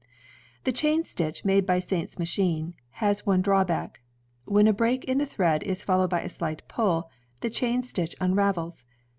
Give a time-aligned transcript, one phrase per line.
[0.63, 2.73] The chain stitch made by Saint's machine
[3.05, 4.01] has one drawback.
[4.45, 8.15] When a break in the thread is followed by a slight pull, the chain stitch
[8.19, 8.83] imravels.